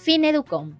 Fineducom. 0.00 0.76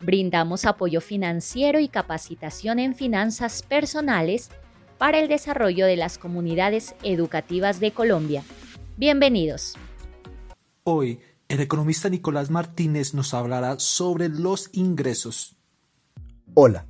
Brindamos 0.00 0.64
apoyo 0.64 1.00
financiero 1.00 1.80
y 1.80 1.88
capacitación 1.88 2.78
en 2.78 2.94
finanzas 2.94 3.64
personales 3.64 4.48
para 4.96 5.18
el 5.18 5.26
desarrollo 5.26 5.86
de 5.86 5.96
las 5.96 6.18
comunidades 6.18 6.94
educativas 7.02 7.80
de 7.80 7.90
Colombia. 7.90 8.44
Bienvenidos. 8.96 9.74
Hoy, 10.84 11.18
el 11.48 11.58
economista 11.58 12.08
Nicolás 12.08 12.48
Martínez 12.48 13.12
nos 13.12 13.34
hablará 13.34 13.80
sobre 13.80 14.28
los 14.28 14.70
ingresos. 14.72 15.56
Hola, 16.54 16.86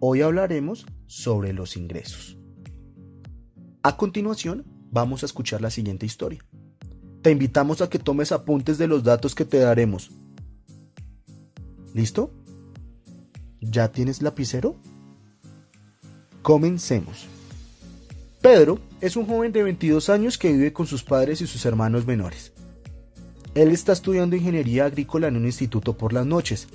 hoy 0.00 0.22
hablaremos 0.22 0.86
sobre 1.06 1.52
los 1.52 1.76
ingresos. 1.76 2.38
A 3.82 3.98
continuación, 3.98 4.64
vamos 4.90 5.22
a 5.22 5.26
escuchar 5.26 5.60
la 5.60 5.68
siguiente 5.68 6.06
historia. 6.06 6.42
Te 7.20 7.30
invitamos 7.30 7.82
a 7.82 7.90
que 7.90 7.98
tomes 7.98 8.32
apuntes 8.32 8.78
de 8.78 8.86
los 8.86 9.04
datos 9.04 9.34
que 9.34 9.44
te 9.44 9.58
daremos. 9.58 10.10
¿Listo? 11.98 12.30
¿Ya 13.60 13.90
tienes 13.90 14.22
lapicero? 14.22 14.76
Comencemos. 16.42 17.26
Pedro 18.40 18.78
es 19.00 19.16
un 19.16 19.26
joven 19.26 19.50
de 19.50 19.64
22 19.64 20.08
años 20.08 20.38
que 20.38 20.52
vive 20.52 20.72
con 20.72 20.86
sus 20.86 21.02
padres 21.02 21.40
y 21.40 21.48
sus 21.48 21.66
hermanos 21.66 22.06
menores. 22.06 22.52
Él 23.56 23.72
está 23.72 23.94
estudiando 23.94 24.36
ingeniería 24.36 24.84
agrícola 24.84 25.26
en 25.26 25.38
un 25.38 25.46
instituto 25.46 25.98
por 25.98 26.12
las 26.12 26.24
noches, 26.24 26.68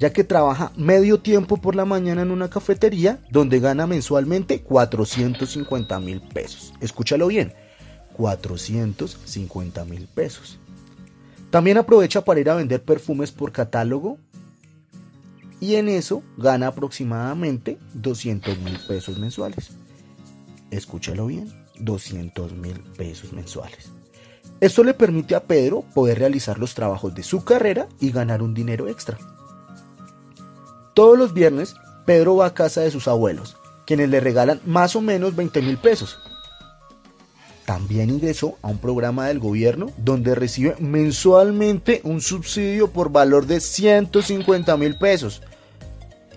ya 0.00 0.12
que 0.12 0.24
trabaja 0.24 0.72
medio 0.76 1.20
tiempo 1.20 1.58
por 1.58 1.76
la 1.76 1.84
mañana 1.84 2.22
en 2.22 2.32
una 2.32 2.50
cafetería 2.50 3.24
donde 3.30 3.60
gana 3.60 3.86
mensualmente 3.86 4.62
450 4.62 6.00
mil 6.00 6.20
pesos. 6.20 6.74
Escúchalo 6.80 7.28
bien, 7.28 7.52
450 8.14 9.84
mil 9.84 10.08
pesos. 10.08 10.58
También 11.50 11.78
aprovecha 11.78 12.24
para 12.24 12.40
ir 12.40 12.50
a 12.50 12.56
vender 12.56 12.82
perfumes 12.82 13.30
por 13.30 13.52
catálogo 13.52 14.18
y 15.60 15.76
en 15.76 15.88
eso 15.88 16.22
gana 16.36 16.68
aproximadamente 16.68 17.78
200 17.94 18.58
mil 18.58 18.78
pesos 18.86 19.18
mensuales. 19.18 19.70
Escúchalo 20.70 21.26
bien, 21.26 21.52
200 21.78 22.52
mil 22.52 22.80
pesos 22.96 23.32
mensuales. 23.32 23.90
Esto 24.60 24.84
le 24.84 24.94
permite 24.94 25.34
a 25.34 25.44
Pedro 25.44 25.84
poder 25.94 26.18
realizar 26.18 26.58
los 26.58 26.74
trabajos 26.74 27.14
de 27.14 27.22
su 27.22 27.44
carrera 27.44 27.88
y 28.00 28.10
ganar 28.10 28.42
un 28.42 28.54
dinero 28.54 28.88
extra. 28.88 29.18
Todos 30.94 31.18
los 31.18 31.34
viernes, 31.34 31.74
Pedro 32.06 32.36
va 32.36 32.46
a 32.46 32.54
casa 32.54 32.80
de 32.80 32.90
sus 32.90 33.08
abuelos, 33.08 33.56
quienes 33.86 34.08
le 34.08 34.20
regalan 34.20 34.60
más 34.64 34.96
o 34.96 35.00
menos 35.00 35.34
20 35.34 35.62
mil 35.62 35.78
pesos 35.78 36.18
también 37.64 38.10
ingresó 38.10 38.58
a 38.62 38.68
un 38.68 38.78
programa 38.78 39.28
del 39.28 39.38
gobierno 39.38 39.90
donde 39.96 40.34
recibe 40.34 40.76
mensualmente 40.78 42.00
un 42.04 42.20
subsidio 42.20 42.90
por 42.90 43.10
valor 43.10 43.46
de 43.46 43.60
150 43.60 44.76
mil 44.76 44.96
pesos. 44.96 45.42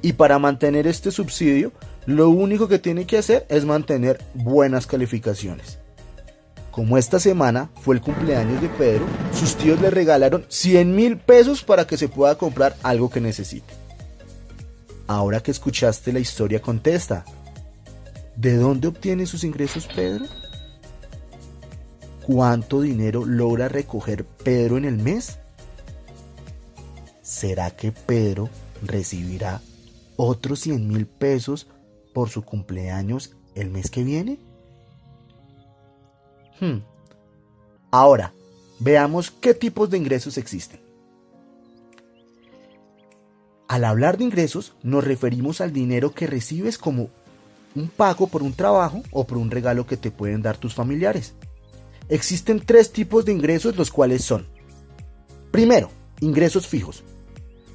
Y 0.02 0.14
para 0.14 0.40
mantener 0.40 0.88
este 0.88 1.12
subsidio, 1.12 1.72
lo 2.06 2.30
único 2.30 2.68
que 2.68 2.80
tiene 2.80 3.06
que 3.06 3.18
hacer 3.18 3.46
es 3.50 3.66
mantener 3.66 4.24
buenas 4.34 4.88
calificaciones. 4.88 5.80
Como 6.72 6.98
esta 6.98 7.20
semana 7.20 7.72
fue 7.82 7.96
el 7.96 8.02
cumpleaños 8.02 8.62
de 8.62 8.70
Pedro, 8.70 9.06
sus 9.34 9.56
tíos 9.56 9.82
le 9.82 9.90
regalaron 9.90 10.46
100 10.48 10.96
mil 10.96 11.18
pesos 11.18 11.64
para 11.64 11.88
que 11.88 11.98
se 11.98 12.08
pueda 12.08 12.38
comprar 12.38 12.76
algo 12.84 13.10
que 13.10 13.20
necesite. 13.20 13.74
Ahora 15.08 15.42
que 15.42 15.52
escuchaste 15.52 16.14
la 16.14 16.20
historia, 16.20 16.62
contesta. 16.62 17.26
¿De 18.36 18.56
dónde 18.56 18.88
obtiene 18.88 19.26
sus 19.26 19.44
ingresos 19.44 19.88
Pedro? 19.94 20.26
¿Cuánto 22.28 22.82
dinero 22.82 23.24
logra 23.24 23.70
recoger 23.70 24.26
Pedro 24.26 24.76
en 24.76 24.84
el 24.84 24.98
mes? 24.98 25.40
¿Será 27.22 27.72
que 27.72 27.94
Pedro 27.94 28.50
recibirá 28.84 29.62
otros 30.18 30.60
100 30.60 30.90
mil 30.90 31.08
pesos 31.08 31.68
por 32.14 32.28
su 32.28 32.42
cumpleaños 32.42 33.34
el 33.56 33.70
mes 33.70 33.90
que 33.90 34.04
viene? 34.04 34.40
Hmm. 36.60 36.80
Ahora, 37.92 38.34
veamos 38.80 39.32
qué 39.32 39.54
tipos 39.54 39.90
de 39.90 39.98
ingresos 39.98 40.38
existen. 40.38 40.82
Al 43.70 43.86
hablar 43.86 44.18
de 44.18 44.26
ingresos, 44.26 44.74
nos 44.84 45.06
referimos 45.06 45.62
al 45.62 45.72
dinero 45.72 46.14
que 46.14 46.28
recibes 46.28 46.78
como 46.78 47.08
un 47.74 47.88
pago 47.88 48.28
por 48.28 48.44
un 48.44 48.52
trabajo 48.52 49.02
o 49.12 49.26
por 49.26 49.38
un 49.38 49.50
regalo 49.50 49.88
que 49.88 49.96
te 49.96 50.12
pueden 50.12 50.42
dar 50.42 50.58
tus 50.58 50.74
familiares. 50.76 51.34
Existen 52.10 52.60
tres 52.60 52.92
tipos 52.92 53.26
de 53.26 53.34
ingresos 53.34 53.76
los 53.76 53.92
cuales 53.92 54.24
son. 54.24 54.48
Primero, 55.52 55.90
ingresos 56.20 56.68
fijos. 56.68 57.04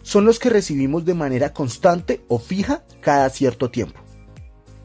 Son 0.03 0.25
los 0.25 0.39
que 0.39 0.51
recibimos 0.51 1.05
de 1.05 1.15
manera 1.15 1.53
constante 1.53 2.23
o 2.29 2.39
fija 2.39 2.85
cada 3.01 3.29
cierto 3.31 3.71
tiempo. 3.71 4.01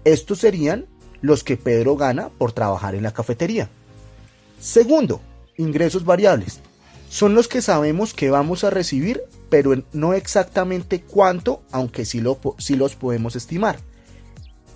Estos 0.03 0.39
serían 0.39 0.85
los 1.21 1.43
que 1.43 1.57
Pedro 1.57 1.95
gana 1.95 2.29
por 2.29 2.51
trabajar 2.51 2.95
en 2.95 3.03
la 3.03 3.13
cafetería. 3.13 3.69
Segundo, 4.59 5.21
ingresos 5.57 6.05
variables. 6.05 6.59
Son 7.09 7.33
los 7.35 7.47
que 7.47 7.61
sabemos 7.61 8.13
que 8.13 8.29
vamos 8.29 8.63
a 8.63 8.69
recibir, 8.69 9.23
pero 9.49 9.81
no 9.93 10.13
exactamente 10.13 11.01
cuánto, 11.01 11.63
aunque 11.71 12.05
sí, 12.05 12.19
lo, 12.19 12.39
sí 12.57 12.75
los 12.75 12.95
podemos 12.95 13.35
estimar. 13.35 13.79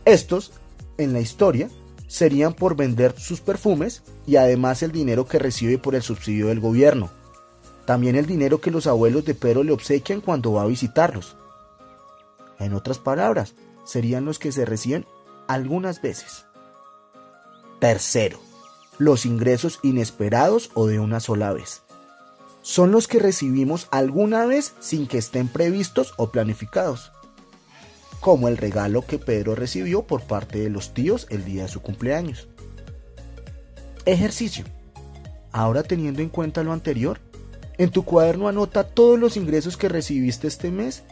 Estos, 0.06 0.54
en 0.98 1.14
la 1.14 1.20
historia, 1.20 1.70
serían 2.12 2.54
por 2.54 2.76
vender 2.76 3.18
sus 3.18 3.40
perfumes 3.40 4.04
y 4.28 4.36
además 4.36 4.84
el 4.84 4.92
dinero 4.92 5.28
que 5.28 5.40
recibe 5.40 5.78
por 5.78 5.96
el 5.96 6.02
subsidio 6.02 6.48
del 6.48 6.60
gobierno. 6.60 7.10
También 7.86 8.18
el 8.18 8.26
dinero 8.26 8.60
que 8.60 8.70
los 8.70 8.86
abuelos 8.86 9.24
de 9.24 9.34
Pedro 9.34 9.64
le 9.64 9.72
obsequian 9.72 10.20
cuando 10.20 10.52
va 10.52 10.64
a 10.64 10.68
visitarlos. 10.68 11.38
En 12.60 12.74
otras 12.74 13.00
palabras, 13.00 13.54
serían 13.86 14.26
los 14.26 14.40
que 14.40 14.52
se 14.52 14.66
reciben 14.66 15.06
algunas 15.48 16.02
veces. 16.02 16.44
Tercero, 17.80 18.42
los 18.98 19.26
ingresos 19.26 19.80
inesperados 19.82 20.70
o 20.74 20.88
de 20.88 21.00
una 21.00 21.22
sola 21.22 21.54
vez. 21.54 21.82
Son 22.62 22.92
los 22.92 23.08
que 23.08 23.20
recibimos 23.20 23.88
alguna 23.90 24.46
vez 24.46 24.74
sin 24.82 25.08
que 25.08 25.18
estén 25.18 25.48
previstos 25.48 26.14
o 26.18 26.30
planificados 26.30 27.14
como 28.22 28.48
el 28.48 28.56
regalo 28.56 29.06
que 29.06 29.18
Pedro 29.18 29.56
recibió 29.56 30.04
por 30.04 30.22
parte 30.22 30.60
de 30.60 30.70
los 30.70 30.94
tíos 30.94 31.28
el 31.32 31.44
día 31.44 31.64
de 31.64 31.70
su 31.70 31.82
cumpleaños. 31.82 32.48
Ejercicio. 34.06 34.64
Ahora 35.52 35.84
teniendo 35.84 36.22
en 36.22 36.30
cuenta 36.30 36.64
lo 36.64 36.72
anterior, 36.72 37.20
en 37.80 37.90
tu 37.90 38.04
cuaderno 38.04 38.48
anota 38.48 38.88
todos 38.88 39.20
los 39.20 39.38
ingresos 39.38 39.76
que 39.76 39.90
recibiste 39.90 40.48
este 40.48 40.70
mes. 40.70 41.04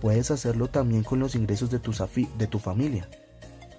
Puedes 0.00 0.30
hacerlo 0.30 0.68
también 0.68 1.02
con 1.02 1.18
los 1.18 1.34
ingresos 1.34 1.68
de 1.68 1.80
tu, 1.80 1.92
de 2.38 2.46
tu 2.46 2.60
familia. 2.60 3.08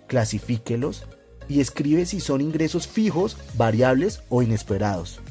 Clasifíquelos 0.07 1.05
y 1.47 1.61
escribe 1.61 2.05
si 2.05 2.19
son 2.19 2.41
ingresos 2.41 2.85
fijos, 2.85 3.37
variables 3.55 4.21
o 4.27 4.41
inesperados. 4.41 5.21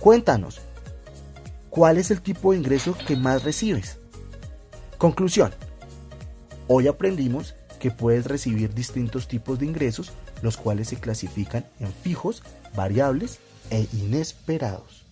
Cuéntanos, 0.00 0.60
¿cuál 1.68 1.98
es 1.98 2.10
el 2.10 2.22
tipo 2.22 2.52
de 2.52 2.58
ingreso 2.58 2.96
que 3.06 3.16
más 3.16 3.44
recibes? 3.44 3.98
Conclusión. 4.96 5.52
Hoy 6.72 6.86
aprendimos 6.86 7.56
que 7.80 7.90
puedes 7.90 8.26
recibir 8.26 8.72
distintos 8.72 9.26
tipos 9.26 9.58
de 9.58 9.66
ingresos, 9.66 10.12
los 10.40 10.56
cuales 10.56 10.86
se 10.86 11.00
clasifican 11.00 11.66
en 11.80 11.92
fijos, 11.92 12.44
variables 12.76 13.40
e 13.70 13.88
inesperados. 13.92 15.04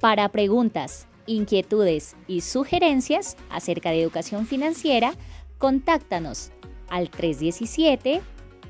Para 0.00 0.28
preguntas, 0.30 1.06
inquietudes 1.26 2.16
y 2.26 2.40
sugerencias 2.40 3.36
acerca 3.48 3.90
de 3.90 4.02
educación 4.02 4.44
financiera, 4.44 5.14
contáctanos 5.58 6.50
al 6.88 7.08